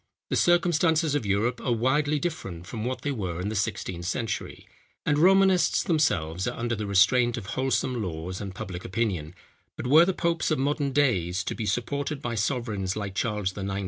The 0.31 0.35
circumstances 0.35 1.13
of 1.13 1.27
Europe 1.27 1.61
are 1.63 1.71
widely 1.73 2.17
different 2.17 2.65
from 2.65 2.83
what 2.85 3.03
they 3.03 3.11
were 3.11 3.39
in 3.39 3.49
the 3.49 3.55
sixteenth 3.55 4.05
century; 4.07 4.67
and 5.05 5.19
Romanists 5.19 5.83
themselves 5.83 6.47
are 6.47 6.57
under 6.57 6.75
the 6.75 6.87
restraint 6.87 7.37
of 7.37 7.45
wholesome 7.53 8.01
laws 8.01 8.41
and 8.41 8.55
public 8.55 8.83
opinion; 8.83 9.35
but 9.77 9.85
were 9.85 10.05
the 10.05 10.11
popes 10.15 10.49
of 10.49 10.57
modern 10.57 10.91
days 10.91 11.43
to 11.43 11.53
be 11.53 11.67
supported 11.67 12.19
by 12.19 12.33
sovereigns 12.33 12.95
like 12.95 13.13
Charles 13.13 13.55
IX. 13.55 13.73